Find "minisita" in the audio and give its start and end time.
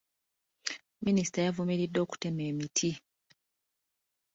1.05-1.39